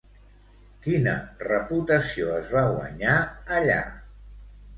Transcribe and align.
Quina 0.85 1.13
reputació 1.47 2.33
es 2.39 2.49
va 2.57 2.65
guanyar, 2.71 3.19
allà? 3.61 3.79